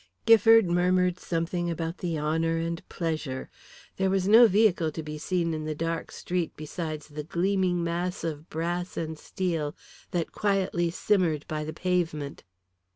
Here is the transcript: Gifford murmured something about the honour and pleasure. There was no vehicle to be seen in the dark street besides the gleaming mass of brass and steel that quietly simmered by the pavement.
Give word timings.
Gifford 0.25 0.67
murmured 0.67 1.19
something 1.19 1.69
about 1.69 1.99
the 1.99 2.17
honour 2.17 2.57
and 2.57 2.81
pleasure. 2.89 3.51
There 3.97 4.09
was 4.09 4.27
no 4.27 4.47
vehicle 4.47 4.91
to 4.93 5.03
be 5.03 5.19
seen 5.19 5.53
in 5.53 5.65
the 5.65 5.75
dark 5.75 6.09
street 6.11 6.53
besides 6.57 7.09
the 7.09 7.21
gleaming 7.23 7.83
mass 7.83 8.23
of 8.23 8.49
brass 8.49 8.97
and 8.97 9.15
steel 9.15 9.75
that 10.09 10.31
quietly 10.31 10.89
simmered 10.89 11.45
by 11.47 11.63
the 11.63 11.71
pavement. 11.73 12.43